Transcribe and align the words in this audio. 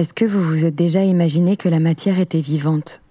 Est-ce 0.00 0.14
que 0.14 0.24
vous 0.24 0.42
vous 0.42 0.64
êtes 0.64 0.74
déjà 0.74 1.04
imaginé 1.04 1.58
que 1.58 1.68
la 1.68 1.78
matière 1.78 2.20
était 2.20 2.40
vivante? 2.40 3.02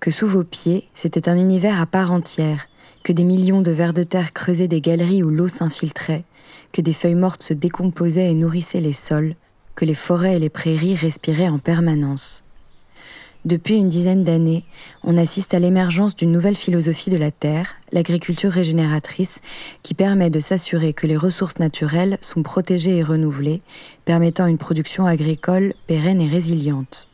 Que 0.00 0.10
sous 0.10 0.26
vos 0.26 0.42
pieds, 0.42 0.88
c'était 0.92 1.28
un 1.28 1.36
univers 1.36 1.80
à 1.80 1.86
part 1.86 2.10
entière, 2.10 2.66
que 3.04 3.12
des 3.12 3.22
millions 3.22 3.60
de 3.60 3.70
vers 3.70 3.92
de 3.92 4.02
terre 4.02 4.32
creusaient 4.32 4.66
des 4.66 4.80
galeries 4.80 5.22
où 5.22 5.30
l'eau 5.30 5.46
s'infiltrait, 5.46 6.24
que 6.72 6.80
des 6.80 6.92
feuilles 6.92 7.14
mortes 7.14 7.44
se 7.44 7.54
décomposaient 7.54 8.32
et 8.32 8.34
nourrissaient 8.34 8.80
les 8.80 8.92
sols, 8.92 9.36
que 9.76 9.84
les 9.84 9.94
forêts 9.94 10.34
et 10.34 10.38
les 10.40 10.50
prairies 10.50 10.96
respiraient 10.96 11.46
en 11.46 11.60
permanence. 11.60 12.43
Depuis 13.44 13.74
une 13.74 13.90
dizaine 13.90 14.24
d'années, 14.24 14.64
on 15.02 15.18
assiste 15.18 15.52
à 15.52 15.58
l'émergence 15.58 16.16
d'une 16.16 16.32
nouvelle 16.32 16.54
philosophie 16.54 17.10
de 17.10 17.18
la 17.18 17.30
Terre, 17.30 17.74
l'agriculture 17.92 18.50
régénératrice, 18.50 19.40
qui 19.82 19.92
permet 19.92 20.30
de 20.30 20.40
s'assurer 20.40 20.94
que 20.94 21.06
les 21.06 21.16
ressources 21.16 21.58
naturelles 21.58 22.16
sont 22.22 22.42
protégées 22.42 22.96
et 22.96 23.02
renouvelées, 23.02 23.60
permettant 24.06 24.46
une 24.46 24.56
production 24.56 25.04
agricole 25.04 25.74
pérenne 25.86 26.22
et 26.22 26.28
résiliente. 26.28 27.08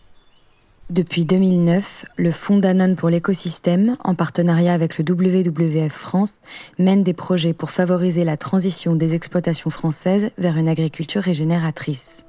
Depuis 0.88 1.24
2009, 1.24 2.04
le 2.16 2.30
Fonds 2.30 2.58
Danone 2.58 2.94
pour 2.94 3.10
l'écosystème, 3.10 3.96
en 4.04 4.14
partenariat 4.14 4.72
avec 4.72 4.98
le 4.98 5.04
WWF 5.04 5.92
France, 5.92 6.40
mène 6.78 7.02
des 7.02 7.12
projets 7.12 7.54
pour 7.54 7.70
favoriser 7.70 8.22
la 8.22 8.36
transition 8.36 8.94
des 8.94 9.14
exploitations 9.14 9.70
françaises 9.70 10.30
vers 10.38 10.56
une 10.56 10.68
agriculture 10.68 11.22
régénératrice. 11.22 12.24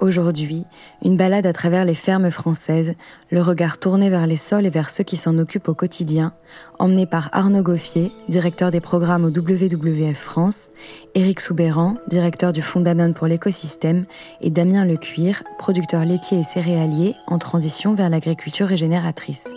Aujourd'hui, 0.00 0.64
une 1.04 1.16
balade 1.16 1.46
à 1.46 1.52
travers 1.52 1.84
les 1.84 1.96
fermes 1.96 2.30
françaises, 2.30 2.94
le 3.30 3.42
regard 3.42 3.78
tourné 3.78 4.10
vers 4.10 4.28
les 4.28 4.36
sols 4.36 4.64
et 4.64 4.70
vers 4.70 4.90
ceux 4.90 5.02
qui 5.02 5.16
s'en 5.16 5.36
occupent 5.38 5.68
au 5.68 5.74
quotidien, 5.74 6.32
emmené 6.78 7.04
par 7.04 7.30
Arnaud 7.32 7.62
Goffier, 7.62 8.12
directeur 8.28 8.70
des 8.70 8.80
programmes 8.80 9.24
au 9.24 9.30
WWF 9.30 10.16
France, 10.16 10.70
Éric 11.16 11.40
Soubéran, 11.40 11.96
directeur 12.06 12.52
du 12.52 12.62
Fonds 12.62 12.80
Danone 12.80 13.12
pour 13.12 13.26
l'écosystème, 13.26 14.04
et 14.40 14.50
Damien 14.50 14.84
Lecuir, 14.84 15.42
producteur 15.58 16.04
laitier 16.04 16.40
et 16.40 16.44
céréalier 16.44 17.16
en 17.26 17.38
transition 17.38 17.94
vers 17.94 18.08
l'agriculture 18.08 18.68
régénératrice. 18.68 19.48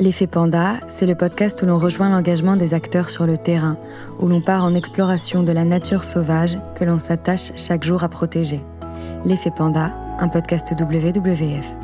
L'effet 0.00 0.26
Panda, 0.26 0.80
c'est 0.88 1.06
le 1.06 1.14
podcast 1.14 1.62
où 1.62 1.66
l'on 1.66 1.78
rejoint 1.78 2.10
l'engagement 2.10 2.56
des 2.56 2.74
acteurs 2.74 3.10
sur 3.10 3.26
le 3.26 3.38
terrain, 3.38 3.76
où 4.18 4.26
l'on 4.26 4.40
part 4.40 4.64
en 4.64 4.74
exploration 4.74 5.44
de 5.44 5.52
la 5.52 5.64
nature 5.64 6.02
sauvage 6.02 6.58
que 6.74 6.82
l'on 6.82 6.98
s'attache 6.98 7.52
chaque 7.56 7.84
jour 7.84 8.02
à 8.02 8.08
protéger. 8.08 8.60
L'effet 9.24 9.52
Panda, 9.56 9.94
un 10.18 10.28
podcast 10.28 10.72
WWF. 10.78 11.83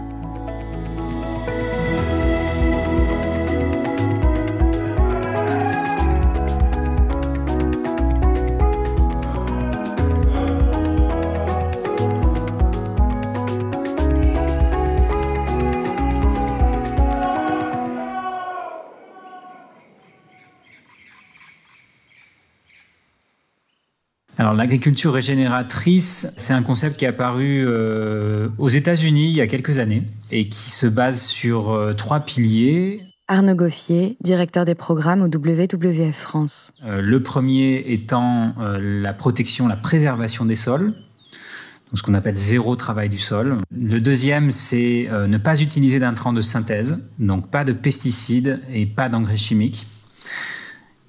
Alors 24.40 24.54
l'agriculture 24.54 25.12
régénératrice, 25.12 26.26
c'est 26.38 26.54
un 26.54 26.62
concept 26.62 26.96
qui 26.96 27.04
est 27.04 27.08
apparu 27.08 27.62
euh, 27.62 28.48
aux 28.56 28.70
États-Unis 28.70 29.28
il 29.28 29.36
y 29.36 29.42
a 29.42 29.46
quelques 29.46 29.78
années 29.78 30.02
et 30.30 30.48
qui 30.48 30.70
se 30.70 30.86
base 30.86 31.20
sur 31.20 31.72
euh, 31.72 31.92
trois 31.92 32.20
piliers. 32.20 33.02
Arnaud 33.28 33.54
Goffier, 33.54 34.16
directeur 34.22 34.64
des 34.64 34.74
programmes 34.74 35.20
au 35.20 35.26
WWF 35.26 36.16
France. 36.16 36.72
Euh, 36.86 37.02
le 37.02 37.22
premier 37.22 37.84
étant 37.92 38.54
la 38.80 39.12
protection, 39.12 39.68
la 39.68 39.76
préservation 39.76 40.46
des 40.46 40.56
sols, 40.56 40.86
donc 40.86 41.98
ce 41.98 42.02
qu'on 42.02 42.14
appelle 42.14 42.36
zéro 42.36 42.76
travail 42.76 43.10
du 43.10 43.18
sol. 43.18 43.58
Le 43.70 44.00
deuxième, 44.00 44.52
c'est 44.52 45.10
ne 45.12 45.36
pas 45.36 45.60
utiliser 45.60 45.98
d'intrants 45.98 46.32
de 46.32 46.40
synthèse, 46.40 46.98
donc 47.18 47.50
pas 47.50 47.64
de 47.64 47.74
pesticides 47.74 48.58
et 48.72 48.86
pas 48.86 49.10
d'engrais 49.10 49.36
chimiques. 49.36 49.86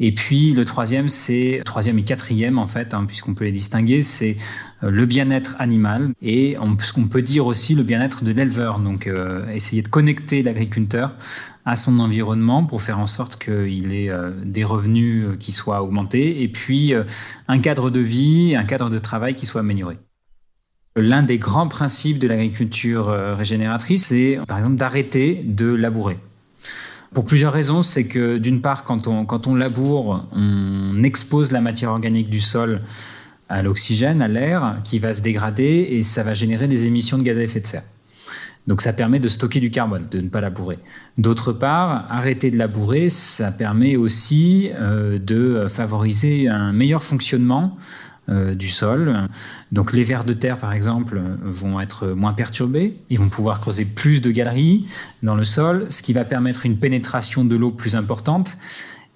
Et 0.04 0.12
puis 0.12 0.54
le 0.54 0.66
troisième, 0.66 1.08
c'est 1.08 1.62
troisième 1.64 2.00
et 2.00 2.04
quatrième 2.04 2.58
en 2.58 2.66
fait, 2.66 2.96
hein, 2.96 3.06
puisqu'on 3.06 3.36
peut 3.36 3.46
les 3.46 3.52
distinguer, 3.52 4.02
c'est 4.02 4.36
euh, 4.84 4.90
le 4.90 5.06
bien-être 5.06 5.56
animal 5.60 6.10
et 6.24 6.58
ce 6.80 6.92
qu'on 6.92 7.08
peut 7.08 7.22
dire 7.22 7.46
aussi 7.46 7.76
le 7.76 7.84
bien-être 7.84 8.24
de 8.24 8.32
l'éleveur. 8.32 8.80
Donc 8.80 9.06
euh, 9.06 9.48
essayer 9.50 9.84
de 9.84 9.88
connecter 9.88 10.42
l'agriculteur 10.42 11.14
à 11.66 11.76
son 11.76 12.00
environnement 12.00 12.66
pour 12.66 12.82
faire 12.82 12.98
en 12.98 13.06
sorte 13.06 13.36
qu'il 13.42 13.94
ait 13.94 14.10
euh, 14.10 14.32
des 14.44 14.64
revenus 14.64 15.38
qui 15.38 15.52
soient 15.52 15.84
augmentés 15.84 16.42
et 16.42 16.48
puis 16.48 16.94
un 17.48 17.60
cadre 17.60 17.92
de 17.92 18.00
vie, 18.00 18.56
un 18.56 18.66
cadre 18.66 18.90
de 18.90 18.98
travail 18.98 19.36
qui 19.36 19.46
soit 19.46 19.62
amélioré. 19.62 20.00
L'un 20.96 21.22
des 21.22 21.38
grands 21.38 21.68
principes 21.68 22.18
de 22.18 22.28
l'agriculture 22.28 23.08
régénératrice, 23.38 24.08
c'est 24.08 24.40
par 24.48 24.58
exemple 24.58 24.78
d'arrêter 24.78 25.44
de 25.46 25.68
labourer. 25.68 26.18
Pour 27.14 27.26
plusieurs 27.26 27.52
raisons, 27.52 27.82
c'est 27.82 28.06
que 28.06 28.38
d'une 28.38 28.62
part, 28.62 28.86
quand 28.86 29.08
on, 29.08 29.26
quand 29.26 29.48
on 29.48 29.56
laboure, 29.56 30.26
on 30.32 31.04
expose 31.04 31.52
la 31.52 31.60
matière 31.60 31.92
organique 31.92 32.30
du 32.30 32.40
sol 32.40 32.80
à 33.50 33.62
l'oxygène, 33.62 34.22
à 34.22 34.30
l'air, 34.30 34.78
qui 34.86 34.98
va 34.98 35.14
se 35.14 35.22
dégrader 35.22 35.88
et 35.92 36.04
ça 36.04 36.24
va 36.24 36.34
générer 36.34 36.70
des 36.70 36.86
émissions 36.86 37.18
de 37.18 37.24
gaz 37.24 37.38
à 37.38 37.44
effet 37.44 37.60
de 37.60 37.68
serre. 37.68 37.84
Donc 38.68 38.82
ça 38.82 38.94
permet 38.94 39.20
de 39.20 39.28
stocker 39.28 39.60
du 39.60 39.72
carbone, 39.72 40.08
de 40.10 40.22
ne 40.22 40.30
pas 40.30 40.40
labourer. 40.40 40.80
D'autre 41.18 41.52
part, 41.52 42.06
arrêter 42.10 42.50
de 42.50 42.58
labourer, 42.58 43.10
ça 43.10 43.52
permet 43.52 43.98
aussi 43.98 44.70
euh, 44.76 45.20
de 45.20 45.66
favoriser 45.68 46.48
un 46.48 46.72
meilleur 46.72 47.04
fonctionnement 47.04 47.76
euh, 48.30 48.56
du 48.56 48.70
sol. 48.70 49.28
Donc 49.72 49.94
les 49.94 50.04
vers 50.04 50.24
de 50.24 50.34
terre, 50.34 50.58
par 50.58 50.74
exemple, 50.74 51.22
vont 51.44 51.80
être 51.80 52.08
moins 52.10 52.34
perturbés. 52.34 52.98
Ils 53.10 53.20
vont 53.20 53.30
pouvoir 53.30 53.60
creuser 53.60 53.86
plus 53.86 54.22
de 54.22 54.32
galeries 54.32 54.86
dans 55.24 55.36
le 55.36 55.44
sol, 55.44 55.88
ce 55.90 56.02
qui 56.02 56.14
va 56.14 56.24
permettre 56.24 56.66
une 56.66 56.78
pénétration 56.78 57.44
de 57.44 57.56
l'eau 57.56 57.72
plus 57.72 57.96
importante 57.96 58.58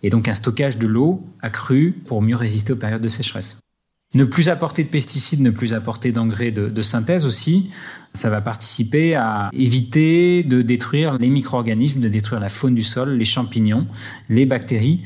et 0.05 0.09
donc 0.11 0.27
un 0.27 0.33
stockage 0.35 0.77
de 0.77 0.85
l'eau 0.85 1.25
accru 1.41 1.91
pour 2.05 2.21
mieux 2.21 2.35
résister 2.35 2.73
aux 2.73 2.75
périodes 2.75 3.01
de 3.01 3.07
sécheresse. 3.07 3.57
Ne 4.13 4.23
plus 4.23 4.49
apporter 4.49 4.83
de 4.83 4.89
pesticides, 4.89 5.41
ne 5.41 5.49
plus 5.49 5.73
apporter 5.73 6.11
d'engrais 6.11 6.51
de, 6.51 6.81
synthèse 6.81 7.25
aussi, 7.25 7.69
ça 8.13 8.29
va 8.29 8.39
participer 8.39 9.15
à 9.15 9.49
éviter 9.51 10.43
de 10.43 10.61
détruire 10.61 11.17
les 11.17 11.27
micro-organismes, 11.27 12.01
de 12.01 12.07
détruire 12.07 12.39
la 12.39 12.49
faune 12.49 12.75
du 12.75 12.83
sol, 12.83 13.17
les 13.17 13.25
champignons, 13.25 13.87
les 14.29 14.45
bactéries, 14.45 15.01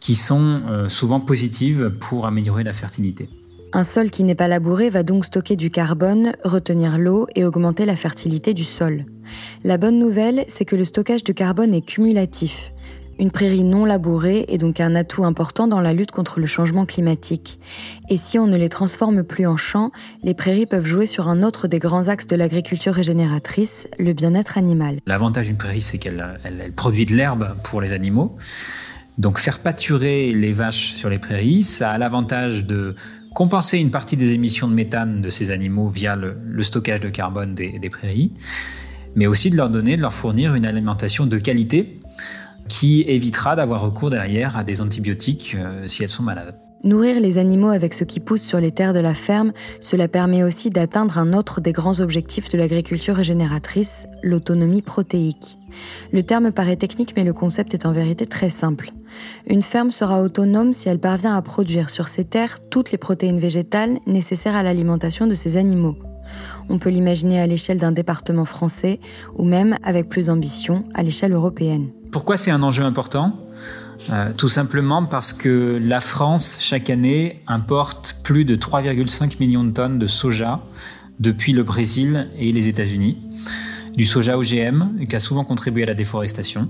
qui 0.00 0.14
sont 0.14 0.60
euh, 0.68 0.88
souvent 0.88 1.18
positives 1.18 1.90
pour 1.98 2.26
améliorer 2.26 2.62
la 2.62 2.72
fertilité. 2.72 3.28
Un 3.74 3.84
sol 3.84 4.10
qui 4.10 4.22
n'est 4.22 4.34
pas 4.34 4.48
labouré 4.48 4.90
va 4.90 5.02
donc 5.02 5.24
stocker 5.24 5.56
du 5.56 5.70
carbone, 5.70 6.34
retenir 6.44 6.98
l'eau 6.98 7.26
et 7.34 7.44
augmenter 7.44 7.86
la 7.86 7.96
fertilité 7.96 8.52
du 8.52 8.64
sol. 8.64 9.06
La 9.64 9.78
bonne 9.78 9.98
nouvelle, 9.98 10.44
c'est 10.46 10.66
que 10.66 10.76
le 10.76 10.84
stockage 10.84 11.24
de 11.24 11.32
carbone 11.32 11.72
est 11.72 11.80
cumulatif. 11.80 12.74
Une 13.18 13.30
prairie 13.30 13.64
non 13.64 13.86
labourée 13.86 14.44
est 14.48 14.58
donc 14.58 14.78
un 14.80 14.94
atout 14.94 15.24
important 15.24 15.68
dans 15.68 15.80
la 15.80 15.94
lutte 15.94 16.10
contre 16.10 16.38
le 16.38 16.44
changement 16.44 16.84
climatique. 16.84 17.58
Et 18.10 18.18
si 18.18 18.38
on 18.38 18.46
ne 18.46 18.58
les 18.58 18.68
transforme 18.68 19.22
plus 19.22 19.46
en 19.46 19.56
champs, 19.56 19.90
les 20.22 20.34
prairies 20.34 20.66
peuvent 20.66 20.84
jouer 20.84 21.06
sur 21.06 21.28
un 21.28 21.42
autre 21.42 21.66
des 21.66 21.78
grands 21.78 22.08
axes 22.08 22.26
de 22.26 22.36
l'agriculture 22.36 22.92
régénératrice, 22.92 23.88
le 23.98 24.12
bien-être 24.12 24.58
animal. 24.58 24.98
L'avantage 25.06 25.46
d'une 25.46 25.56
prairie, 25.56 25.80
c'est 25.80 25.96
qu'elle 25.96 26.22
produit 26.76 27.06
de 27.06 27.14
l'herbe 27.14 27.54
pour 27.64 27.80
les 27.80 27.94
animaux. 27.94 28.36
Donc 29.18 29.38
faire 29.38 29.60
pâturer 29.60 30.32
les 30.32 30.52
vaches 30.52 30.94
sur 30.94 31.08
les 31.08 31.18
prairies, 31.18 31.64
ça 31.64 31.90
a 31.90 31.98
l'avantage 31.98 32.66
de 32.66 32.94
compenser 33.34 33.78
une 33.78 33.90
partie 33.90 34.16
des 34.16 34.32
émissions 34.32 34.68
de 34.68 34.74
méthane 34.74 35.22
de 35.22 35.28
ces 35.30 35.50
animaux 35.50 35.88
via 35.88 36.16
le, 36.16 36.62
stockage 36.62 37.00
de 37.00 37.08
carbone 37.08 37.54
des, 37.54 37.90
prairies, 37.90 38.32
mais 39.14 39.26
aussi 39.26 39.50
de 39.50 39.56
leur 39.56 39.70
donner, 39.70 39.96
de 39.96 40.02
leur 40.02 40.12
fournir 40.12 40.54
une 40.54 40.66
alimentation 40.66 41.26
de 41.26 41.38
qualité 41.38 42.00
qui 42.68 43.02
évitera 43.02 43.56
d'avoir 43.56 43.82
recours 43.82 44.10
derrière 44.10 44.56
à 44.56 44.64
des 44.64 44.80
antibiotiques 44.80 45.56
euh, 45.58 45.86
si 45.86 46.02
elles 46.02 46.08
sont 46.08 46.22
malades. 46.22 46.54
Nourrir 46.84 47.20
les 47.20 47.38
animaux 47.38 47.68
avec 47.68 47.94
ce 47.94 48.02
qui 48.02 48.18
pousse 48.18 48.42
sur 48.42 48.58
les 48.58 48.72
terres 48.72 48.92
de 48.92 48.98
la 48.98 49.14
ferme, 49.14 49.52
cela 49.80 50.08
permet 50.08 50.42
aussi 50.42 50.70
d'atteindre 50.70 51.18
un 51.18 51.32
autre 51.32 51.60
des 51.60 51.72
grands 51.72 52.00
objectifs 52.00 52.50
de 52.50 52.58
l'agriculture 52.58 53.14
régénératrice, 53.14 54.06
l'autonomie 54.22 54.82
protéique. 54.82 55.58
Le 56.12 56.22
terme 56.22 56.50
paraît 56.50 56.76
technique 56.76 57.14
mais 57.16 57.24
le 57.24 57.32
concept 57.32 57.74
est 57.74 57.86
en 57.86 57.92
vérité 57.92 58.26
très 58.26 58.50
simple. 58.50 58.92
Une 59.46 59.62
ferme 59.62 59.90
sera 59.90 60.22
autonome 60.22 60.72
si 60.72 60.88
elle 60.88 60.98
parvient 60.98 61.36
à 61.36 61.42
produire 61.42 61.90
sur 61.90 62.08
ses 62.08 62.24
terres 62.24 62.58
toutes 62.70 62.92
les 62.92 62.98
protéines 62.98 63.38
végétales 63.38 63.98
nécessaires 64.06 64.56
à 64.56 64.62
l'alimentation 64.62 65.26
de 65.26 65.34
ses 65.34 65.56
animaux. 65.56 65.96
On 66.68 66.78
peut 66.78 66.90
l'imaginer 66.90 67.40
à 67.40 67.46
l'échelle 67.46 67.78
d'un 67.78 67.92
département 67.92 68.44
français 68.44 69.00
ou 69.36 69.44
même, 69.44 69.76
avec 69.82 70.08
plus 70.08 70.26
d'ambition, 70.26 70.84
à 70.94 71.02
l'échelle 71.02 71.32
européenne. 71.32 71.90
Pourquoi 72.10 72.36
c'est 72.36 72.50
un 72.50 72.62
enjeu 72.62 72.84
important? 72.84 73.32
Euh, 74.10 74.32
tout 74.36 74.48
simplement 74.48 75.04
parce 75.04 75.32
que 75.32 75.80
la 75.80 76.00
France, 76.00 76.56
chaque 76.60 76.90
année, 76.90 77.40
importe 77.46 78.16
plus 78.24 78.44
de 78.44 78.56
3,5 78.56 79.38
millions 79.38 79.64
de 79.64 79.70
tonnes 79.70 79.98
de 79.98 80.06
soja 80.06 80.60
depuis 81.20 81.52
le 81.52 81.62
Brésil 81.62 82.28
et 82.36 82.52
les 82.52 82.68
États-Unis. 82.68 83.18
Du 83.96 84.06
soja 84.06 84.38
OGM 84.38 85.06
qui 85.08 85.16
a 85.16 85.18
souvent 85.18 85.44
contribué 85.44 85.82
à 85.82 85.86
la 85.86 85.94
déforestation. 85.94 86.68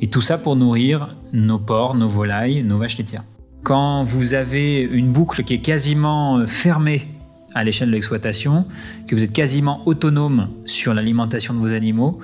Et 0.00 0.08
tout 0.08 0.20
ça 0.20 0.38
pour 0.38 0.56
nourrir 0.56 1.16
nos 1.32 1.58
porcs, 1.58 1.94
nos 1.94 2.08
volailles, 2.08 2.62
nos 2.62 2.78
vaches 2.78 2.98
laitières. 2.98 3.24
Quand 3.62 4.02
vous 4.02 4.34
avez 4.34 4.80
une 4.80 5.12
boucle 5.12 5.44
qui 5.44 5.54
est 5.54 5.60
quasiment 5.60 6.46
fermée 6.46 7.06
à 7.54 7.62
l'échelle 7.62 7.88
de 7.88 7.92
l'exploitation, 7.92 8.66
que 9.06 9.14
vous 9.14 9.22
êtes 9.22 9.32
quasiment 9.32 9.86
autonome 9.86 10.48
sur 10.64 10.94
l'alimentation 10.94 11.54
de 11.54 11.58
vos 11.58 11.72
animaux, 11.72 12.18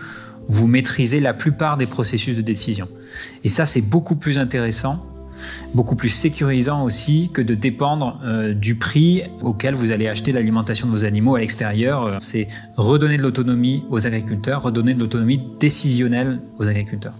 vous 0.48 0.66
maîtrisez 0.66 1.20
la 1.20 1.34
plupart 1.34 1.76
des 1.76 1.86
processus 1.86 2.34
de 2.34 2.40
décision. 2.40 2.88
Et 3.44 3.48
ça, 3.48 3.66
c'est 3.66 3.82
beaucoup 3.82 4.16
plus 4.16 4.38
intéressant, 4.38 5.04
beaucoup 5.74 5.96
plus 5.96 6.08
sécurisant 6.08 6.84
aussi 6.84 7.30
que 7.32 7.42
de 7.42 7.54
dépendre 7.54 8.20
euh, 8.24 8.54
du 8.54 8.76
prix 8.76 9.22
auquel 9.42 9.74
vous 9.74 9.90
allez 9.90 10.08
acheter 10.08 10.32
l'alimentation 10.32 10.86
de 10.86 10.92
vos 10.92 11.04
animaux 11.04 11.34
à 11.36 11.40
l'extérieur. 11.40 12.04
Euh, 12.04 12.16
c'est 12.18 12.48
redonner 12.76 13.16
de 13.16 13.22
l'autonomie 13.22 13.84
aux 13.90 14.06
agriculteurs, 14.06 14.62
redonner 14.62 14.94
de 14.94 15.00
l'autonomie 15.00 15.40
décisionnelle 15.58 16.40
aux 16.58 16.68
agriculteurs. 16.68 17.14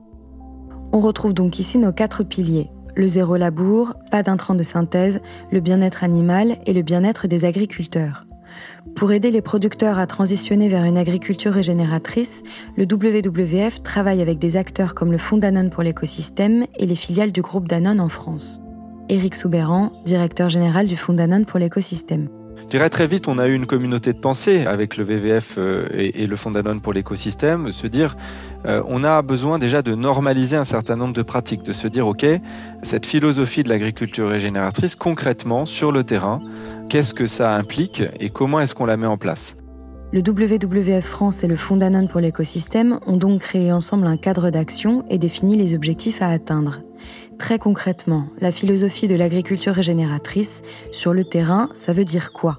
On 0.92 1.00
retrouve 1.00 1.34
donc 1.34 1.58
ici 1.58 1.78
nos 1.78 1.92
quatre 1.92 2.24
piliers. 2.24 2.70
Le 2.94 3.08
zéro 3.08 3.36
labour, 3.36 3.94
pas 4.10 4.22
d'intrants 4.22 4.54
de 4.54 4.62
synthèse, 4.62 5.20
le 5.52 5.60
bien-être 5.60 6.02
animal 6.02 6.56
et 6.66 6.72
le 6.72 6.82
bien-être 6.82 7.28
des 7.28 7.44
agriculteurs. 7.44 8.27
Pour 8.94 9.12
aider 9.12 9.30
les 9.30 9.42
producteurs 9.42 9.98
à 9.98 10.06
transitionner 10.06 10.68
vers 10.68 10.84
une 10.84 10.98
agriculture 10.98 11.52
régénératrice, 11.52 12.42
le 12.76 12.84
WWF 12.84 13.82
travaille 13.82 14.22
avec 14.22 14.38
des 14.38 14.56
acteurs 14.56 14.94
comme 14.94 15.12
le 15.12 15.18
Fonds 15.18 15.36
Danone 15.36 15.70
pour 15.70 15.82
l'écosystème 15.82 16.66
et 16.78 16.86
les 16.86 16.94
filiales 16.94 17.32
du 17.32 17.42
groupe 17.42 17.68
Danone 17.68 18.00
en 18.00 18.08
France. 18.08 18.60
Éric 19.08 19.34
Soubéran, 19.34 19.92
directeur 20.04 20.48
général 20.48 20.86
du 20.86 20.96
Fonds 20.96 21.14
Danone 21.14 21.46
pour 21.46 21.58
l'écosystème. 21.58 22.28
Je 22.68 22.72
dirais 22.72 22.90
très 22.90 23.06
vite, 23.06 23.28
on 23.28 23.38
a 23.38 23.48
eu 23.48 23.54
une 23.54 23.64
communauté 23.64 24.12
de 24.12 24.18
pensée 24.18 24.66
avec 24.66 24.98
le 24.98 25.04
VVF 25.04 25.54
euh, 25.56 25.88
et, 25.90 26.26
le 26.26 26.36
Fonds 26.36 26.50
Danone 26.50 26.82
pour 26.82 26.92
l'écosystème, 26.92 27.72
se 27.72 27.86
dire, 27.86 28.14
euh, 28.66 28.82
on 28.86 29.04
a 29.04 29.22
besoin 29.22 29.58
déjà 29.58 29.80
de 29.80 29.94
normaliser 29.94 30.54
un 30.54 30.66
certain 30.66 30.94
nombre 30.94 31.14
de 31.14 31.22
pratiques, 31.22 31.62
de 31.62 31.72
se 31.72 31.88
dire, 31.88 32.06
OK, 32.06 32.26
cette 32.82 33.06
philosophie 33.06 33.62
de 33.62 33.70
l'agriculture 33.70 34.28
régénératrice, 34.28 34.96
concrètement, 34.96 35.64
sur 35.64 35.92
le 35.92 36.04
terrain, 36.04 36.42
qu'est-ce 36.90 37.14
que 37.14 37.24
ça 37.24 37.56
implique 37.56 38.02
et 38.20 38.28
comment 38.28 38.60
est-ce 38.60 38.74
qu'on 38.74 38.84
la 38.84 38.98
met 38.98 39.06
en 39.06 39.16
place? 39.16 39.56
Le 40.12 40.20
WWF 40.20 41.06
France 41.06 41.44
et 41.44 41.48
le 41.48 41.56
Fonds 41.56 41.78
Danone 41.78 42.08
pour 42.08 42.20
l'écosystème 42.20 43.00
ont 43.06 43.16
donc 43.16 43.40
créé 43.40 43.72
ensemble 43.72 44.06
un 44.06 44.18
cadre 44.18 44.50
d'action 44.50 45.06
et 45.08 45.16
défini 45.16 45.56
les 45.56 45.74
objectifs 45.74 46.20
à 46.20 46.28
atteindre. 46.28 46.82
Très 47.38 47.58
concrètement, 47.58 48.26
la 48.40 48.52
philosophie 48.52 49.08
de 49.08 49.14
l'agriculture 49.14 49.74
régénératrice, 49.74 50.62
sur 50.90 51.12
le 51.12 51.24
terrain, 51.24 51.68
ça 51.74 51.92
veut 51.92 52.04
dire 52.04 52.32
quoi? 52.32 52.58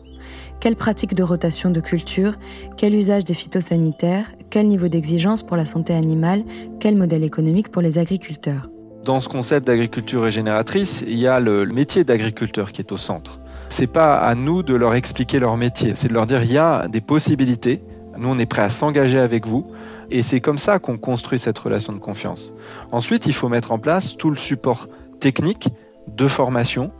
Quelle 0.59 0.75
pratique 0.75 1.15
de 1.15 1.24
rotation 1.24 1.69
de 1.69 1.80
culture? 1.80 2.33
Quel 2.75 2.94
usage 2.94 3.24
des 3.24 3.33
phytosanitaires? 3.33 4.31
Quel 4.50 4.68
niveau 4.68 4.89
d'exigence 4.89 5.41
pour 5.41 5.56
la 5.56 5.65
santé 5.65 5.94
animale? 5.94 6.44
Quel 6.80 6.97
modèle 6.97 7.24
économique 7.24 7.69
pour 7.69 7.81
les 7.81 7.97
agriculteurs? 7.97 8.69
Dans 9.06 9.21
ce 9.21 9.30
concept 9.30 9.65
d'agriculture 9.65 10.24
régénératrice, 10.24 11.03
il 11.07 11.18
y 11.18 11.27
a 11.27 11.39
le 11.39 11.65
métier 11.65 12.03
d'agriculteur 12.03 12.74
qui 12.74 12.81
est 12.81 12.92
au 12.92 12.97
centre. 12.97 13.39
C'est 13.69 13.88
pas 13.88 14.18
à 14.18 14.35
nous 14.35 14.62
de 14.62 14.75
leur 14.75 14.95
expliquer 14.95 15.39
leur 15.39 15.56
métier, 15.56 15.94
c'est 15.95 16.09
de 16.09 16.13
leur 16.13 16.25
dire 16.25 16.44
il 16.44 16.51
y 16.51 16.57
a 16.57 16.88
des 16.89 17.01
possibilités. 17.01 17.81
Nous, 18.19 18.30
on 18.30 18.38
est 18.38 18.45
prêt 18.45 18.62
à 18.62 18.69
s'engager 18.69 19.18
avec 19.18 19.48
vous. 19.48 19.71
Et 20.12 20.24
c'est 20.24 20.42
comme 20.42 20.57
ça 20.57 20.80
qu'on 20.80 20.98
construit 20.98 21.39
cette 21.39 21.57
relation 21.57 21.94
de 21.94 22.00
confiance. 22.00 22.54
Ensuite, 22.92 23.25
il 23.25 23.33
faut 23.33 23.50
mettre 23.50 23.71
en 23.71 23.80
place 23.80 24.18
tout 24.18 24.30
le 24.30 24.36
support 24.36 24.88
technique 25.19 25.69
de 26.07 26.27
formation 26.27 26.92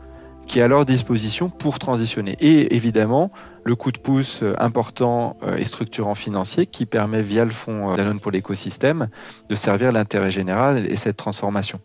qui 0.48 0.60
est 0.60 0.62
à 0.64 0.68
leur 0.68 0.86
disposition 0.86 1.50
pour 1.50 1.78
transitionner. 1.78 2.36
Et 2.40 2.76
évidemment, 2.76 3.32
le 3.64 3.76
coup 3.76 3.92
de 3.92 4.00
pouce 4.00 4.44
important 4.58 5.38
euh, 5.44 5.58
et 5.58 5.66
structurant 5.66 6.16
financier 6.16 6.66
qui 6.66 6.86
permet 6.86 7.22
via 7.22 7.46
le 7.46 7.52
fonds 7.52 7.92
euh, 7.92 7.96
Danone 7.96 8.20
pour 8.20 8.32
l'écosystème 8.32 9.10
de 9.48 9.56
servir 9.56 9.92
l'intérêt 9.92 10.32
général 10.32 10.88
et 10.88 10.96
cette 10.96 11.18
transformation. 11.18 11.80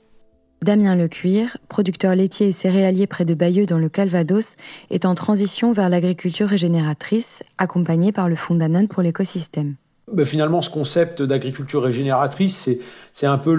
Damien 0.64 0.96
Lecuir, 0.96 1.58
producteur 1.68 2.14
laitier 2.14 2.48
et 2.48 2.52
céréalier 2.52 3.06
près 3.06 3.26
de 3.26 3.34
Bayeux 3.34 3.66
dans 3.66 3.76
le 3.76 3.90
Calvados, 3.90 4.56
est 4.90 5.04
en 5.04 5.14
transition 5.14 5.72
vers 5.72 5.90
l'agriculture 5.90 6.48
régénératrice, 6.48 7.42
accompagné 7.58 8.12
par 8.12 8.30
le 8.30 8.34
Fonds 8.34 8.54
Danone 8.54 8.88
pour 8.88 9.02
l'écosystème. 9.02 9.74
Ben, 10.12 10.26
finalement, 10.26 10.60
ce 10.60 10.68
concept 10.68 11.22
d'agriculture 11.22 11.82
régénératrice, 11.82 12.68
c'est 13.14 13.26
un 13.26 13.38
peu 13.38 13.54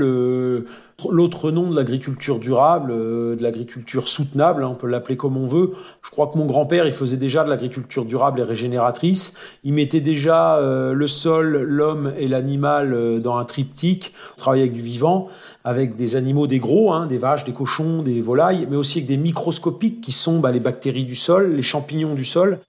l'autre 1.10 1.50
nom 1.50 1.72
de 1.72 1.76
l'agriculture 1.76 2.38
durable, 2.38 2.92
euh, 2.92 3.36
de 3.36 3.42
l'agriculture 3.42 4.08
soutenable, 4.08 4.64
hein, 4.64 4.70
on 4.72 4.76
peut 4.76 4.86
l'appeler 4.86 5.18
comme 5.18 5.38
on 5.38 5.48
veut. 5.48 5.72
Je 6.04 6.12
crois 6.12 6.28
que 6.28 6.38
mon 6.38 6.46
grand-père, 6.46 6.86
il 6.86 6.92
faisait 6.92 7.18
déjà 7.18 7.44
de 7.44 7.50
l'agriculture 7.50 8.06
durable 8.06 8.42
et 8.42 8.44
régénératrice. 8.44 9.34
Il 9.64 9.74
mettait 9.74 10.02
déjà 10.02 10.58
euh, 10.58 10.94
le 10.94 11.08
sol, 11.08 11.64
l'homme 11.64 12.14
et 12.16 12.28
l'animal 12.28 12.94
euh, 12.94 13.20
dans 13.20 13.38
un 13.38 13.46
triptyque. 13.46 14.14
On 14.36 14.38
travaillait 14.38 14.66
avec 14.66 14.76
du 14.76 14.82
vivant, 14.82 15.30
avec 15.64 15.96
des 15.96 16.16
animaux, 16.16 16.46
des 16.46 16.60
gros, 16.60 16.94
hein, 16.94 17.08
des 17.08 17.18
vaches, 17.18 17.44
des 17.44 17.54
cochons, 17.54 18.04
des 18.04 18.22
volailles, 18.22 18.68
mais 18.70 18.78
aussi 18.78 19.00
avec 19.00 19.08
des 19.08 19.18
microscopiques 19.18 20.00
qui 20.00 20.12
sont 20.12 20.40
bah, 20.40 20.52
les 20.52 20.60
bactéries 20.60 21.06
du 21.06 21.16
sol, 21.16 21.54
les 21.56 21.64
champignons 21.64 22.14
du 22.14 22.24
sol. 22.24 22.60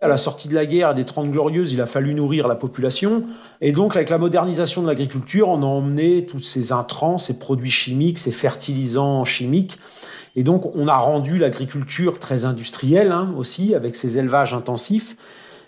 À 0.00 0.08
la 0.08 0.16
sortie 0.16 0.48
de 0.48 0.54
la 0.54 0.66
guerre 0.66 0.90
et 0.90 0.94
des 0.94 1.04
Trente 1.04 1.30
Glorieuses, 1.30 1.72
il 1.72 1.80
a 1.80 1.86
fallu 1.86 2.14
nourrir 2.14 2.46
la 2.46 2.56
population. 2.56 3.24
Et 3.60 3.72
donc, 3.72 3.96
avec 3.96 4.10
la 4.10 4.18
modernisation 4.18 4.82
de 4.82 4.86
l'agriculture, 4.86 5.48
on 5.48 5.62
a 5.62 5.66
emmené 5.66 6.26
tous 6.26 6.40
ces 6.40 6.72
intrants, 6.72 7.16
ces 7.16 7.38
produits 7.38 7.70
chimiques, 7.70 8.18
ces 8.18 8.32
fertilisants 8.32 9.24
chimiques. 9.24 9.78
Et 10.36 10.42
donc, 10.42 10.74
on 10.74 10.88
a 10.88 10.96
rendu 10.96 11.38
l'agriculture 11.38 12.18
très 12.18 12.44
industrielle 12.44 13.12
hein, 13.12 13.32
aussi, 13.38 13.74
avec 13.74 13.94
ces 13.94 14.18
élevages 14.18 14.52
intensifs. 14.52 15.16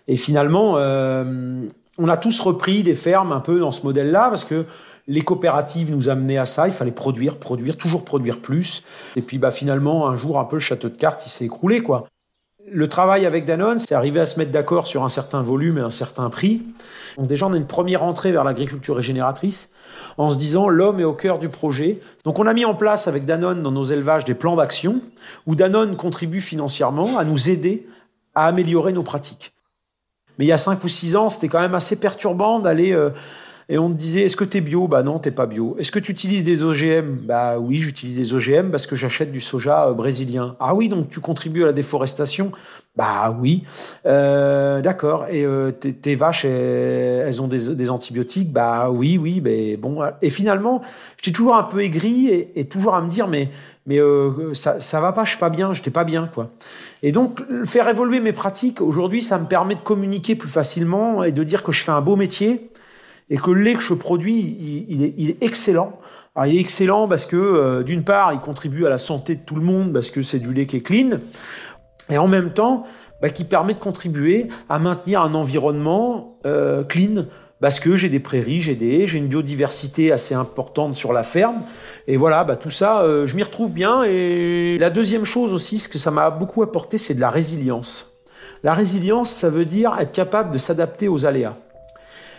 Et 0.09 0.17
finalement, 0.17 0.75
euh, 0.77 1.67
on 1.97 2.09
a 2.09 2.17
tous 2.17 2.41
repris 2.41 2.83
des 2.83 2.95
fermes 2.95 3.33
un 3.33 3.41
peu 3.41 3.61
dans 3.61 3.71
ce 3.71 3.85
modèle-là, 3.85 4.29
parce 4.29 4.45
que 4.45 4.67
les 5.07 5.23
coopératives 5.23 5.91
nous 5.91 6.09
amenaient 6.09 6.37
à 6.37 6.45
ça. 6.45 6.67
Il 6.67 6.75
fallait 6.75 6.91
produire, 6.91 7.39
produire, 7.39 7.77
toujours 7.77 8.05
produire 8.05 8.43
plus. 8.43 8.83
Et 9.15 9.23
puis, 9.23 9.39
bah, 9.39 9.53
finalement, 9.53 10.09
un 10.09 10.17
jour, 10.17 10.39
un 10.41 10.45
peu 10.45 10.57
le 10.57 10.61
château 10.61 10.89
de 10.89 10.97
cartes, 10.97 11.25
il 11.25 11.31
s'est 11.31 11.45
écroulé, 11.45 11.81
quoi. 11.81 12.07
Le 12.69 12.89
travail 12.89 13.27
avec 13.27 13.45
Danone, 13.45 13.79
c'est 13.79 13.95
arriver 13.95 14.19
à 14.19 14.27
se 14.27 14.39
mettre 14.39 14.51
d'accord 14.51 14.89
sur 14.89 15.05
un 15.05 15.09
certain 15.09 15.41
volume 15.41 15.79
et 15.79 15.83
un 15.83 15.91
certain 15.91 16.29
prix. 16.31 16.63
Donc 17.17 17.29
déjà, 17.29 17.47
on 17.47 17.53
a 17.53 17.57
une 17.57 17.67
première 17.67 18.03
entrée 18.03 18.33
vers 18.33 18.43
l'agriculture 18.43 18.97
régénératrice 18.97 19.71
en 20.19 20.31
se 20.31 20.37
disant 20.37 20.69
l'homme 20.69 20.99
est 20.99 21.05
au 21.05 21.13
cœur 21.13 21.39
du 21.39 21.49
projet. 21.49 22.01
Donc 22.25 22.41
on 22.41 22.47
a 22.47 22.55
mis 22.55 22.65
en 22.65 22.75
place 22.75 23.07
avec 23.07 23.25
Danone 23.25 23.63
dans 23.63 23.71
nos 23.71 23.85
élevages 23.85 24.25
des 24.25 24.35
plans 24.35 24.57
d'action 24.57 25.01
où 25.47 25.55
Danone 25.55 25.97
contribue 25.97 26.41
financièrement 26.41 27.19
à 27.19 27.25
nous 27.25 27.51
aider 27.51 27.87
à 28.35 28.47
améliorer 28.47 28.93
nos 28.93 29.05
pratiques. 29.05 29.53
Mais 30.39 30.45
il 30.45 30.49
y 30.49 30.53
a 30.53 30.59
cinq 30.59 30.83
ou 30.83 30.89
six 30.89 31.15
ans, 31.15 31.29
c'était 31.29 31.49
quand 31.49 31.61
même 31.61 31.75
assez 31.75 31.97
perturbant 31.97 32.59
d'aller 32.59 32.93
euh, 32.93 33.11
et 33.69 33.79
on 33.79 33.91
te 33.91 33.95
disait 33.95 34.23
est-ce 34.23 34.37
que 34.37 34.45
tu 34.45 34.59
es 34.59 34.61
bio? 34.61 34.87
Bah 34.87 35.03
non, 35.03 35.19
t'es 35.19 35.33
pas 35.33 35.47
bio. 35.47 35.77
Est-ce 35.79 35.91
que 35.91 35.99
tu 35.99 36.13
utilises 36.13 36.45
des 36.45 36.63
OGM 36.63 37.17
Bah 37.25 37.59
oui, 37.59 37.79
j'utilise 37.79 38.17
des 38.17 38.35
OGM 38.35 38.71
parce 38.71 38.87
que 38.87 38.95
j'achète 38.95 39.33
du 39.33 39.41
soja 39.41 39.89
euh, 39.89 39.93
brésilien. 39.93 40.57
Ah 40.61 40.75
oui, 40.75 40.89
donc 40.89 41.09
tu 41.09 41.21
contribues 41.21 41.65
à 41.65 41.67
la 41.67 41.73
déforestation? 41.73 42.53
Bah 42.97 43.37
oui. 43.39 43.65
Euh, 44.07 44.81
D'accord. 44.81 45.27
Et 45.29 45.45
euh, 45.45 45.73
tes, 45.73 46.15
vaches, 46.15 46.45
elles, 46.45 47.43
ont 47.43 47.49
des, 47.49 47.75
des, 47.75 47.91
antibiotiques? 47.91 48.53
Bah 48.53 48.91
oui, 48.91 49.19
oui. 49.19 49.41
Mais 49.43 49.77
bon. 49.77 50.01
Et 50.23 50.31
finalement, 50.31 50.81
j'étais 51.17 51.35
toujours 51.35 51.57
un 51.57 51.65
peu 51.65 51.83
aigri 51.83 52.29
et, 52.29 52.61
et, 52.61 52.65
toujours 52.67 52.95
à 52.95 53.03
me 53.03 53.09
dire 53.09 53.27
mais 53.27 53.51
mais 53.87 54.01
euh, 54.01 54.53
ça 54.55 54.81
ça 54.81 55.01
va 55.01 55.13
pas, 55.13 55.25
je 55.25 55.31
suis 55.31 55.39
pas 55.39 55.51
bien, 55.51 55.73
j'étais 55.73 55.91
pas 55.91 56.05
bien 56.05 56.29
quoi. 56.33 56.51
Et 57.03 57.13
donc 57.13 57.41
faire 57.65 57.89
évoluer 57.89 58.21
mes 58.21 58.33
pratiques 58.33 58.81
aujourd'hui, 58.81 59.23
ça 59.23 59.39
me 59.39 59.47
permet 59.47 59.75
de 59.75 59.81
communiquer 59.81 60.35
plus 60.35 60.49
facilement 60.49 61.23
et 61.23 61.33
de 61.33 61.45
dire 61.45 61.63
que 61.63 61.73
je 61.73 61.83
fais 61.83 61.93
un 61.93 62.01
beau 62.01 62.17
métier 62.17 62.69
et 63.29 63.39
que 63.39 63.51
le 63.51 63.63
lait 63.63 63.75
que 63.75 63.81
je 63.81 63.95
produis, 63.95 64.87
il, 64.89 65.31
est, 65.31 65.43
excellent. 65.43 65.99
Alors, 66.35 66.47
il 66.47 66.57
est 66.57 66.61
excellent 66.61 67.09
parce 67.09 67.27
que, 67.27 67.37
euh, 67.37 67.83
d'une 67.83 68.05
part, 68.05 68.33
il 68.33 68.41
contribue 68.41 68.87
à 68.87 68.91
la 68.91 68.99
santé 68.99 69.35
de 69.35 69.41
tout 69.41 69.57
le 69.57 69.63
monde 69.63 69.93
parce 69.93 70.11
que 70.11 70.23
c'est 70.23 70.39
du 70.39 70.53
lait 70.53 70.67
qui 70.67 70.77
est 70.77 70.81
clean, 70.81 71.19
et 72.09 72.19
en 72.19 72.29
même 72.29 72.53
temps, 72.53 72.87
bah, 73.21 73.31
qui 73.31 73.45
permet 73.45 73.75
de 73.75 73.79
contribuer 73.79 74.49
à 74.69 74.79
maintenir 74.79 75.23
un 75.23 75.35
environnement 75.35 76.39
euh, 76.47 76.85
clean 76.85 77.25
parce 77.61 77.81
que 77.81 77.97
j'ai 77.97 78.11
des 78.11 78.21
prairies, 78.21 78.61
j'ai 78.61 78.75
des 78.75 79.07
j'ai 79.07 79.19
une 79.19 79.29
biodiversité 79.29 80.13
assez 80.13 80.35
importante 80.35 80.95
sur 80.95 81.13
la 81.13 81.23
ferme. 81.23 81.63
Et 82.07 82.17
voilà, 82.17 82.45
bah, 82.45 82.57
tout 82.57 82.71
ça, 82.71 83.01
euh, 83.01 83.27
je 83.27 83.35
m'y 83.37 83.43
retrouve 83.43 83.73
bien. 83.73 84.03
Et 84.05 84.77
la 84.79 84.91
deuxième 84.91 85.25
chose 85.25 85.53
aussi, 85.53 85.79
ce 85.79 85.89
que 85.89 85.99
ça 85.99 86.11
m'a 86.11 86.31
beaucoup 86.31 86.63
apporté, 86.63 86.99
c'est 86.99 87.15
de 87.15 87.21
la 87.21 87.31
résilience. 87.31 88.13
La 88.63 88.75
résilience, 88.75 89.31
ça 89.31 89.49
veut 89.49 89.65
dire 89.65 89.97
être 89.99 90.13
capable 90.13 90.51
de 90.51 90.59
s'adapter 90.59 91.09
aux 91.09 91.25
aléas. 91.25 91.57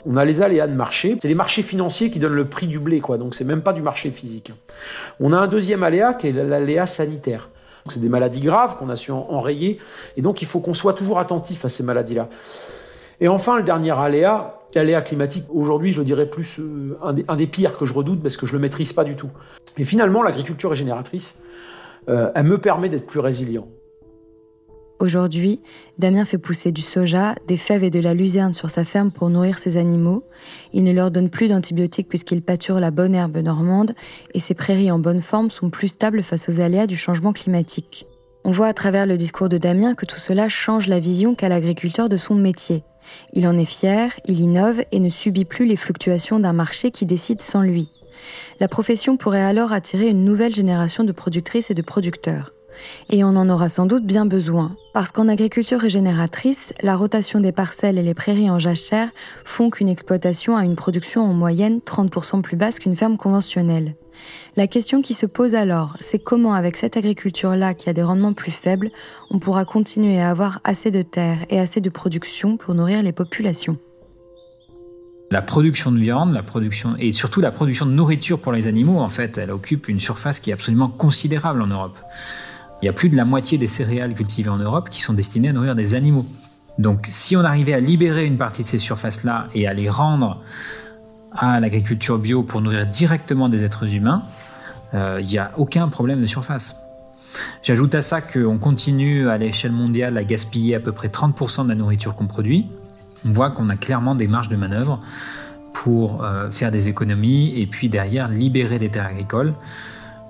On 0.05 0.17
a 0.17 0.25
les 0.25 0.41
aléas 0.41 0.67
de 0.67 0.73
marché. 0.73 1.17
C'est 1.21 1.27
les 1.27 1.35
marchés 1.35 1.61
financiers 1.61 2.11
qui 2.11 2.19
donnent 2.19 2.33
le 2.33 2.47
prix 2.47 2.67
du 2.67 2.79
blé, 2.79 2.99
quoi. 2.99 3.17
Donc 3.17 3.33
c'est 3.33 3.45
même 3.45 3.61
pas 3.61 3.73
du 3.73 3.81
marché 3.81 4.11
physique. 4.11 4.51
On 5.19 5.33
a 5.33 5.37
un 5.37 5.47
deuxième 5.47 5.83
aléa 5.83 6.13
qui 6.13 6.27
est 6.27 6.31
l'aléa 6.31 6.85
sanitaire. 6.85 7.49
C'est 7.87 8.01
des 8.01 8.09
maladies 8.09 8.41
graves 8.41 8.77
qu'on 8.77 8.89
a 8.89 8.95
su 8.95 9.11
enrayer. 9.11 9.79
Et 10.17 10.21
donc 10.21 10.41
il 10.41 10.45
faut 10.47 10.59
qu'on 10.59 10.73
soit 10.73 10.93
toujours 10.93 11.19
attentif 11.19 11.63
à 11.65 11.69
ces 11.69 11.83
maladies-là. 11.83 12.29
Et 13.19 13.27
enfin, 13.27 13.57
le 13.57 13.63
dernier 13.63 13.91
aléa, 13.91 14.57
l'aléa 14.75 15.01
climatique. 15.01 15.45
Aujourd'hui, 15.49 15.91
je 15.91 15.97
le 15.97 16.05
dirais 16.05 16.27
plus 16.27 16.59
euh, 16.59 16.97
un, 17.01 17.35
des, 17.35 17.47
pires 17.47 17.77
que 17.77 17.85
je 17.85 17.93
redoute 17.93 18.21
parce 18.21 18.37
que 18.37 18.45
je 18.45 18.53
le 18.53 18.59
maîtrise 18.59 18.93
pas 18.93 19.03
du 19.03 19.15
tout. 19.15 19.29
Et 19.77 19.85
finalement, 19.85 20.23
l'agriculture 20.23 20.69
régénératrice, 20.69 21.35
euh, 22.09 22.31
elle 22.35 22.45
me 22.45 22.57
permet 22.57 22.89
d'être 22.89 23.05
plus 23.05 23.19
résilient. 23.19 23.67
Aujourd'hui, 24.99 25.61
Damien 25.99 26.25
fait 26.25 26.39
pousser 26.39 26.71
du 26.71 26.81
soja, 26.81 27.35
des 27.47 27.57
fèves 27.57 27.83
et 27.83 27.91
de 27.91 27.99
la 27.99 28.15
luzerne 28.15 28.53
sur 28.53 28.71
sa 28.71 28.83
ferme 28.83 29.11
pour 29.11 29.29
nourrir 29.29 29.59
ses 29.59 29.77
animaux. 29.77 30.23
Il 30.73 30.83
ne 30.83 30.91
leur 30.91 31.11
donne 31.11 31.29
plus 31.29 31.47
d'antibiotiques 31.47 32.09
puisqu'il 32.09 32.41
pâture 32.41 32.79
la 32.79 32.89
bonne 32.89 33.13
herbe 33.13 33.37
normande 33.37 33.93
et 34.33 34.39
ses 34.39 34.55
prairies 34.55 34.89
en 34.89 34.97
bonne 34.97 35.21
forme 35.21 35.51
sont 35.51 35.69
plus 35.69 35.89
stables 35.89 36.23
face 36.23 36.49
aux 36.49 36.61
aléas 36.61 36.87
du 36.87 36.97
changement 36.97 37.31
climatique. 37.31 38.07
On 38.43 38.49
voit 38.51 38.67
à 38.67 38.73
travers 38.73 39.05
le 39.05 39.17
discours 39.17 39.49
de 39.49 39.59
Damien 39.59 39.93
que 39.93 40.07
tout 40.07 40.19
cela 40.19 40.49
change 40.49 40.87
la 40.87 40.99
vision 40.99 41.35
qu'a 41.35 41.49
l'agriculteur 41.49 42.09
de 42.09 42.17
son 42.17 42.33
métier. 42.33 42.83
Il 43.33 43.47
en 43.47 43.55
est 43.55 43.65
fier, 43.65 44.11
il 44.25 44.39
innove 44.39 44.83
et 44.91 44.99
ne 44.99 45.09
subit 45.09 45.45
plus 45.45 45.65
les 45.67 45.75
fluctuations 45.75 46.39
d'un 46.39 46.53
marché 46.53 46.89
qui 46.89 47.05
décide 47.05 47.41
sans 47.43 47.61
lui. 47.61 47.91
La 48.59 48.67
profession 48.67 49.15
pourrait 49.15 49.43
alors 49.43 49.73
attirer 49.73 50.07
une 50.07 50.25
nouvelle 50.25 50.55
génération 50.55 51.03
de 51.03 51.11
productrices 51.11 51.69
et 51.69 51.75
de 51.75 51.83
producteurs. 51.83 52.51
Et 53.09 53.23
on 53.23 53.35
en 53.35 53.49
aura 53.49 53.69
sans 53.69 53.85
doute 53.85 54.05
bien 54.05 54.25
besoin, 54.25 54.75
parce 54.93 55.11
qu'en 55.11 55.27
agriculture 55.27 55.79
régénératrice, 55.79 56.73
la 56.81 56.95
rotation 56.95 57.39
des 57.39 57.51
parcelles 57.51 57.97
et 57.97 58.03
les 58.03 58.13
prairies 58.13 58.49
en 58.49 58.59
jachère 58.59 59.09
font 59.45 59.69
qu'une 59.69 59.89
exploitation 59.89 60.57
a 60.57 60.63
une 60.63 60.75
production 60.75 61.21
en 61.21 61.33
moyenne 61.33 61.79
30% 61.79 62.41
plus 62.41 62.57
basse 62.57 62.79
qu'une 62.79 62.95
ferme 62.95 63.17
conventionnelle. 63.17 63.95
La 64.55 64.67
question 64.67 65.01
qui 65.01 65.13
se 65.13 65.25
pose 65.25 65.55
alors, 65.55 65.95
c'est 65.99 66.19
comment 66.19 66.53
avec 66.53 66.77
cette 66.77 66.97
agriculture-là 66.97 67.73
qui 67.73 67.89
a 67.89 67.93
des 67.93 68.03
rendements 68.03 68.33
plus 68.33 68.51
faibles, 68.51 68.89
on 69.29 69.39
pourra 69.39 69.65
continuer 69.65 70.19
à 70.19 70.29
avoir 70.29 70.59
assez 70.63 70.91
de 70.91 71.01
terre 71.01 71.37
et 71.49 71.59
assez 71.59 71.81
de 71.81 71.89
production 71.89 72.57
pour 72.57 72.73
nourrir 72.73 73.03
les 73.03 73.11
populations. 73.11 73.77
La 75.29 75.41
production 75.41 75.91
de 75.91 75.99
viande, 75.99 76.33
la 76.33 76.41
production 76.41 76.95
et 76.97 77.11
surtout 77.11 77.41
la 77.41 77.51
production 77.51 77.85
de 77.85 77.91
nourriture 77.91 78.39
pour 78.39 78.53
les 78.53 78.65
animaux, 78.65 78.99
en 78.99 79.09
fait, 79.09 79.37
elle 79.37 79.51
occupe 79.51 79.89
une 79.89 79.99
surface 79.99 80.39
qui 80.39 80.51
est 80.51 80.53
absolument 80.53 80.87
considérable 80.87 81.61
en 81.61 81.67
Europe. 81.67 81.97
Il 82.81 82.85
y 82.85 82.89
a 82.89 82.93
plus 82.93 83.09
de 83.09 83.15
la 83.15 83.25
moitié 83.25 83.57
des 83.57 83.67
céréales 83.67 84.13
cultivées 84.13 84.49
en 84.49 84.57
Europe 84.57 84.89
qui 84.89 85.01
sont 85.01 85.13
destinées 85.13 85.49
à 85.49 85.53
nourrir 85.53 85.73
des 85.73 85.95
animaux. 85.95 86.25
Donc 86.77 87.07
si 87.07 87.35
on 87.35 87.43
arrivait 87.43 87.73
à 87.73 87.79
libérer 87.79 88.25
une 88.25 88.37
partie 88.37 88.63
de 88.63 88.67
ces 88.67 88.77
surfaces-là 88.77 89.47
et 89.53 89.67
à 89.67 89.73
les 89.73 89.89
rendre 89.89 90.41
à 91.31 91.59
l'agriculture 91.59 92.19
bio 92.19 92.43
pour 92.43 92.61
nourrir 92.61 92.85
directement 92.85 93.49
des 93.49 93.63
êtres 93.63 93.93
humains, 93.93 94.21
euh, 94.93 95.17
il 95.19 95.27
n'y 95.27 95.39
a 95.39 95.51
aucun 95.57 95.87
problème 95.87 96.21
de 96.21 96.27
surface. 96.27 96.75
J'ajoute 97.63 97.95
à 97.95 98.01
ça 98.01 98.21
qu'on 98.21 98.57
continue 98.57 99.27
à 99.29 99.37
l'échelle 99.37 99.71
mondiale 99.71 100.17
à 100.17 100.23
gaspiller 100.23 100.75
à 100.75 100.79
peu 100.79 100.91
près 100.91 101.07
30% 101.07 101.63
de 101.63 101.69
la 101.69 101.75
nourriture 101.75 102.13
qu'on 102.15 102.27
produit. 102.27 102.67
On 103.25 103.31
voit 103.31 103.49
qu'on 103.49 103.69
a 103.69 103.75
clairement 103.75 104.15
des 104.15 104.27
marges 104.27 104.49
de 104.49 104.55
manœuvre 104.55 104.99
pour 105.73 106.23
euh, 106.23 106.51
faire 106.51 106.71
des 106.71 106.89
économies 106.89 107.59
et 107.59 107.65
puis 107.65 107.89
derrière 107.89 108.29
libérer 108.29 108.79
des 108.79 108.89
terres 108.89 109.07
agricoles 109.07 109.53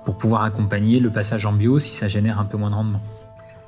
pour 0.04 0.16
pouvoir 0.16 0.42
accompagner 0.42 1.00
le 1.00 1.10
passage 1.10 1.46
en 1.46 1.52
bio 1.52 1.78
si 1.78 1.94
ça 1.94 2.08
génère 2.08 2.38
un 2.40 2.44
peu 2.44 2.56
moins 2.56 2.70
de 2.70 2.74
rendement. 2.74 3.00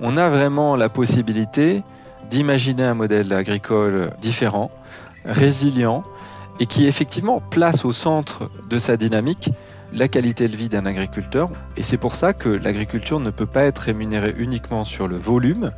On 0.01 0.17
a 0.17 0.29
vraiment 0.29 0.77
la 0.77 0.89
possibilité 0.89 1.83
d'imaginer 2.31 2.85
un 2.85 2.95
modèle 2.95 3.33
agricole 3.33 4.13
différent, 4.21 4.71
résilient, 5.25 6.05
et 6.61 6.67
qui 6.67 6.87
effectivement 6.87 7.41
place 7.41 7.85
au 7.85 7.93
centre 7.93 8.51
de 8.69 8.79
sa 8.79 8.97
dynamique 8.97 9.51
la 9.93 10.09
qualité 10.09 10.47
de 10.47 10.57
vie 10.57 10.69
d'un 10.69 10.87
agriculteur. 10.87 11.51
Et 11.77 11.83
c'est 11.83 11.97
pour 11.97 12.15
ça 12.15 12.33
que 12.33 12.49
l'agriculture 12.49 13.19
ne 13.19 13.31
peut 13.31 13.47
pas 13.47 13.65
être 13.65 13.79
rémunérée 13.81 14.35
uniquement 14.39 14.85
sur 14.85 15.09
le 15.09 15.17
volume, 15.17 15.73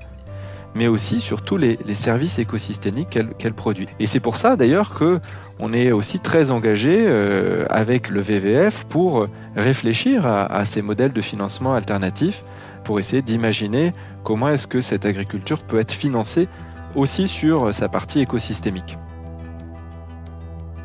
mais 0.74 0.86
aussi 0.86 1.20
sur 1.20 1.42
tous 1.42 1.56
les, 1.56 1.78
services 1.94 2.38
écosystémiques 2.38 3.18
qu'elle 3.38 3.54
produit. 3.54 3.86
Et 4.00 4.06
c'est 4.06 4.20
pour 4.20 4.36
ça 4.36 4.56
d'ailleurs 4.56 4.94
que 4.94 5.20
on 5.58 5.72
est 5.72 5.92
aussi 5.92 6.18
très 6.18 6.50
engagé 6.50 7.04
euh, 7.06 7.66
avec 7.68 8.08
le 8.08 8.20
VVF 8.20 8.84
pour 8.84 9.28
réfléchir 9.54 10.26
à, 10.26 10.64
ces 10.64 10.82
modèles 10.82 11.12
de 11.12 11.20
financement 11.20 11.74
alternatifs, 11.74 12.44
pour 12.84 12.98
essayer 12.98 13.22
d'imaginer 13.22 13.92
comment 14.24 14.48
est-ce 14.48 14.66
que 14.66 14.80
cette 14.80 15.04
agriculture 15.04 15.62
peut 15.62 15.78
être 15.78 15.92
financée 15.92 16.48
aussi 16.96 17.28
sur 17.28 17.72
sa 17.72 17.88
partie 17.88 18.20
écosystémique. 18.20 18.98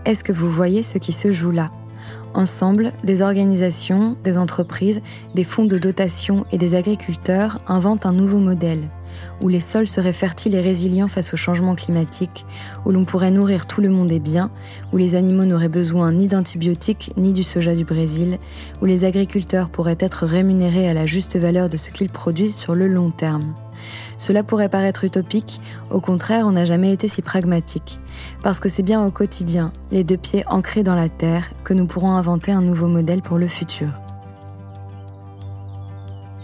Est-ce 0.05 0.23
que 0.23 0.31
vous 0.31 0.49
voyez 0.49 0.83
ce 0.83 0.97
qui 0.97 1.11
se 1.11 1.31
joue 1.31 1.51
là? 1.51 1.71
Ensemble, 2.33 2.93
des 3.03 3.21
organisations, 3.21 4.15
des 4.23 4.37
entreprises, 4.37 5.01
des 5.33 5.43
fonds 5.43 5.65
de 5.65 5.77
dotation 5.77 6.45
et 6.51 6.57
des 6.57 6.75
agriculteurs 6.75 7.59
inventent 7.67 8.05
un 8.05 8.13
nouveau 8.13 8.37
modèle 8.37 8.89
où 9.41 9.47
les 9.47 9.59
sols 9.59 9.87
seraient 9.87 10.13
fertiles 10.13 10.55
et 10.55 10.61
résilients 10.61 11.07
face 11.07 11.33
au 11.33 11.37
changement 11.37 11.75
climatique, 11.75 12.45
où 12.85 12.91
l'on 12.91 13.05
pourrait 13.05 13.31
nourrir 13.31 13.65
tout 13.65 13.81
le 13.81 13.89
monde 13.89 14.11
et 14.11 14.19
bien, 14.19 14.51
où 14.93 14.97
les 14.97 15.15
animaux 15.15 15.45
n'auraient 15.45 15.69
besoin 15.69 16.11
ni 16.11 16.27
d'antibiotiques 16.27 17.11
ni 17.17 17.33
du 17.33 17.43
soja 17.43 17.75
du 17.75 17.85
Brésil, 17.85 18.37
où 18.81 18.85
les 18.85 19.05
agriculteurs 19.05 19.69
pourraient 19.69 19.97
être 19.99 20.25
rémunérés 20.25 20.87
à 20.87 20.93
la 20.93 21.05
juste 21.05 21.37
valeur 21.37 21.69
de 21.69 21.77
ce 21.77 21.89
qu'ils 21.89 22.09
produisent 22.09 22.55
sur 22.55 22.75
le 22.75 22.87
long 22.87 23.11
terme. 23.11 23.53
Cela 24.17 24.43
pourrait 24.43 24.69
paraître 24.69 25.03
utopique, 25.03 25.61
au 25.91 26.01
contraire, 26.01 26.47
on 26.47 26.51
n'a 26.51 26.65
jamais 26.65 26.91
été 26.91 27.07
si 27.07 27.21
pragmatique, 27.21 27.99
parce 28.41 28.59
que 28.59 28.69
c'est 28.69 28.83
bien 28.83 29.05
au 29.05 29.11
quotidien, 29.11 29.71
les 29.91 30.03
deux 30.03 30.17
pieds 30.17 30.43
ancrés 30.47 30.83
dans 30.83 30.95
la 30.95 31.09
terre, 31.09 31.51
que 31.63 31.73
nous 31.73 31.85
pourrons 31.85 32.11
inventer 32.11 32.51
un 32.51 32.61
nouveau 32.61 32.87
modèle 32.87 33.21
pour 33.21 33.37
le 33.37 33.47
futur. 33.47 33.89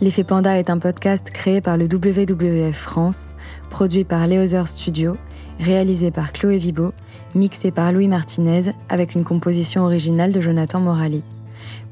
L'effet 0.04 0.26
Panda 0.26 0.60
est 0.60 0.70
un 0.70 0.80
podcast 0.80 1.30
créé 1.32 1.62
par 1.62 1.78
le 1.78 1.86
WWF 1.86 2.76
France, 2.76 3.38
produit 3.70 4.04
par 4.04 4.28
Leozer 4.28 4.68
Studio, 4.68 5.16
réalisé 5.62 6.12
par 6.12 6.34
Chloé 6.34 6.58
Vibo, 6.58 6.92
mixé 7.36 7.72
par 7.72 7.94
Louis 7.94 8.10
Martinez 8.10 8.74
avec 8.90 9.16
une 9.16 9.24
composition 9.24 9.84
originale 9.84 10.34
de 10.34 10.42
Jonathan 10.42 10.82
Morali. 10.82 11.24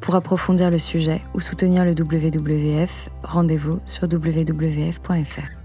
Pour 0.02 0.16
approfondir 0.16 0.70
le 0.70 0.78
sujet 0.78 1.22
ou 1.34 1.40
soutenir 1.40 1.86
le 1.86 1.92
WWF, 1.92 3.10
rendez-vous 3.24 3.80
sur 3.86 4.10
wwf.fr. 4.12 5.61